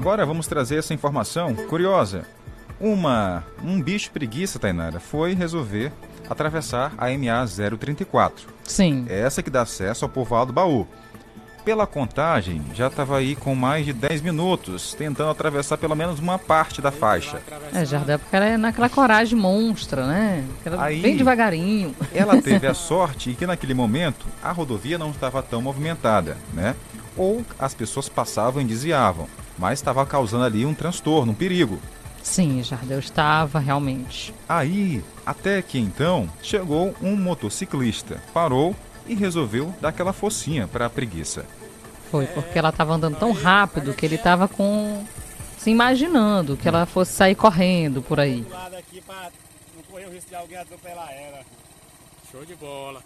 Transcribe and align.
Agora 0.00 0.24
vamos 0.24 0.46
trazer 0.46 0.76
essa 0.78 0.94
informação 0.94 1.54
curiosa. 1.54 2.22
Uma, 2.80 3.44
um 3.62 3.82
bicho 3.82 4.10
preguiça, 4.10 4.58
Tainara, 4.58 4.98
foi 4.98 5.34
resolver 5.34 5.92
atravessar 6.26 6.94
a 6.96 7.08
MA 7.10 7.46
034. 7.78 8.48
Sim. 8.64 9.04
É 9.10 9.20
essa 9.20 9.42
que 9.42 9.50
dá 9.50 9.60
acesso 9.60 10.06
ao 10.06 10.08
povoado 10.08 10.46
do 10.46 10.52
Baú. 10.54 10.88
Pela 11.66 11.86
contagem, 11.86 12.62
já 12.74 12.86
estava 12.86 13.18
aí 13.18 13.36
com 13.36 13.54
mais 13.54 13.84
de 13.84 13.92
10 13.92 14.22
minutos, 14.22 14.94
tentando 14.94 15.28
atravessar 15.32 15.76
pelo 15.76 15.94
menos 15.94 16.18
uma 16.18 16.38
parte 16.38 16.80
da 16.80 16.90
faixa. 16.90 17.42
É, 17.74 17.84
Jardel, 17.84 18.18
porque 18.18 18.34
ela 18.34 18.46
é 18.46 18.56
naquela 18.56 18.88
coragem 18.88 19.38
monstra, 19.38 20.06
né? 20.06 20.42
Ela 20.64 20.82
Aí- 20.82 21.02
bem 21.02 21.14
devagarinho. 21.18 21.94
Ela 22.14 22.40
teve 22.40 22.66
a 22.66 22.72
sorte 22.72 23.34
que 23.34 23.46
naquele 23.46 23.74
momento 23.74 24.24
a 24.42 24.50
rodovia 24.50 24.96
não 24.96 25.10
estava 25.10 25.42
tão 25.42 25.60
movimentada, 25.60 26.38
né? 26.54 26.74
Ou 27.18 27.44
as 27.58 27.74
pessoas 27.74 28.08
passavam 28.08 28.62
e 28.62 28.64
desviavam, 28.64 29.28
mas 29.60 29.78
estava 29.78 30.04
causando 30.06 30.44
ali 30.44 30.64
um 30.64 30.74
transtorno, 30.74 31.32
um 31.32 31.34
perigo. 31.34 31.78
Sim, 32.22 32.62
Jardel 32.62 32.98
estava 32.98 33.58
realmente. 33.58 34.34
Aí, 34.48 35.04
até 35.24 35.60
que 35.60 35.78
então, 35.78 36.28
chegou 36.42 36.94
um 37.02 37.14
motociclista, 37.14 38.22
parou 38.32 38.74
e 39.06 39.14
resolveu 39.14 39.74
dar 39.78 39.90
aquela 39.90 40.14
focinha 40.14 40.66
para 40.66 40.86
a 40.86 40.90
preguiça. 40.90 41.44
Foi 42.10 42.26
porque 42.26 42.58
ela 42.58 42.70
estava 42.70 42.94
andando 42.94 43.18
tão 43.18 43.32
rápido 43.32 43.92
que 43.94 44.04
ele 44.06 44.14
estava 44.14 44.48
com. 44.48 45.04
se 45.58 45.70
imaginando 45.70 46.56
que 46.56 46.66
ela 46.66 46.86
fosse 46.86 47.12
sair 47.12 47.34
correndo 47.34 48.02
por 48.02 48.18
aí. 48.18 48.40
do 48.40 48.50
lado 48.50 48.76
aqui 48.76 49.00
pra 49.02 49.30
não 49.76 49.82
correr 49.84 50.06
o 50.06 50.10
risco 50.10 50.30
de 50.30 50.36
alguém 50.36 50.58
atropelar 50.58 51.08
ela. 51.12 51.40
Show 52.32 52.44
de 52.44 52.54
bola. 52.54 53.02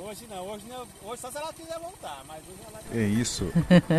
Hoje 0.00 0.26
não, 0.30 0.46
hoje 0.48 0.64
não, 0.68 0.86
hoje 1.10 1.20
só 1.20 1.30
se 1.30 1.36
ela 1.38 1.52
quiser 1.52 1.78
voltar, 1.80 2.22
mas 2.26 2.38
hoje 2.38 2.60
ela 2.66 3.02
É 3.02 3.06
isso. 3.06 3.50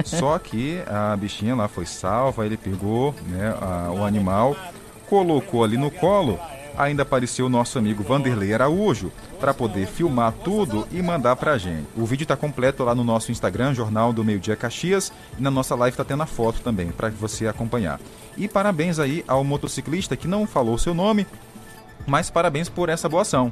Só 0.06 0.38
que 0.40 0.82
a 0.88 1.16
bichinha 1.16 1.56
lá 1.56 1.68
foi 1.68 1.86
salva, 1.86 2.46
ele 2.46 2.58
pegou 2.58 3.14
né, 3.28 3.54
a- 3.62 3.92
o 3.92 4.04
animal, 4.04 4.56
colocou 5.10 5.64
ali 5.64 5.78
no 5.78 5.92
colo. 5.92 6.40
Ainda 6.78 7.04
apareceu 7.04 7.48
o 7.48 7.50
nosso 7.50 7.78
amigo 7.78 8.02
Vanderlei 8.04 8.54
Araújo 8.54 9.12
para 9.38 9.54
poder 9.54 9.86
filmar 9.86 10.32
tudo 10.32 10.88
e 10.92 11.02
mandar 11.02 11.36
pra 11.36 11.58
gente. 11.58 11.86
O 11.98 12.06
vídeo 12.06 12.24
está 12.24 12.38
completo 12.38 12.86
lá 12.86 12.96
no 12.96 13.04
nosso 13.04 13.34
Instagram, 13.34 13.74
Jornal 13.74 14.14
do 14.14 14.24
Meio 14.24 14.40
Dia 14.40 14.56
Caxias, 14.56 15.12
e 15.38 15.42
na 15.42 15.52
nossa 15.52 15.76
live 15.76 15.98
tá 15.98 16.06
tendo 16.06 16.24
a 16.24 16.26
foto 16.26 16.62
também 16.62 16.90
para 16.90 17.10
você 17.10 17.48
acompanhar. 17.48 18.00
E 18.38 18.48
parabéns 18.48 18.98
aí 18.98 19.26
ao 19.28 19.44
motociclista 19.44 20.16
que 20.16 20.28
não 20.28 20.48
falou 20.48 20.78
seu 20.78 20.94
nome, 20.94 21.28
mas 22.08 22.30
parabéns 22.30 22.70
por 22.70 22.88
essa 22.88 23.10
boa 23.10 23.24
ação. 23.24 23.52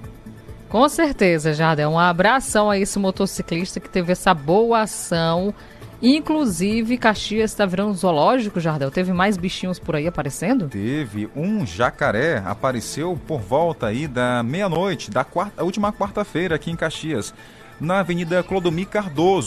Com 0.69 0.87
certeza, 0.89 1.53
Jardel. 1.53 1.89
Um 1.89 1.99
abração 1.99 2.69
a 2.69 2.77
esse 2.77 2.99
motociclista 2.99 3.79
que 3.79 3.89
teve 3.89 4.11
essa 4.11 4.33
boa 4.33 4.81
ação. 4.81 5.53
Inclusive, 6.01 6.97
Caxias 6.97 7.51
está 7.51 7.65
virando 7.65 7.93
zoológico, 7.93 8.59
Jardel. 8.59 8.91
Teve 8.91 9.13
mais 9.13 9.35
bichinhos 9.35 9.79
por 9.79 9.95
aí 9.95 10.07
aparecendo? 10.07 10.67
Teve 10.67 11.29
um 11.35 11.65
jacaré, 11.65 12.43
apareceu 12.45 13.19
por 13.27 13.39
volta 13.39 13.87
aí 13.87 14.07
da 14.07 14.43
meia-noite, 14.43 15.09
da 15.09 15.23
quarta, 15.23 15.63
última 15.63 15.91
quarta-feira 15.91 16.55
aqui 16.55 16.69
em 16.69 16.75
Caxias, 16.75 17.33
na 17.79 17.99
Avenida 17.99 18.43
Clodomir 18.43 18.87
Cardoso. 18.87 19.35